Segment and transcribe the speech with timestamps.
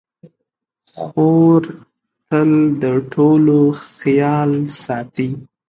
[0.97, 1.61] خور
[2.27, 2.51] تل
[2.81, 3.59] د ټولو
[3.97, 4.51] خیال
[4.85, 5.29] ساتي.